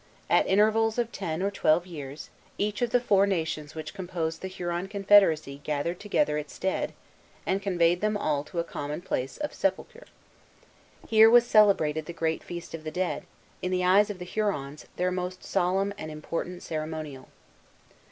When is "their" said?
14.95-15.11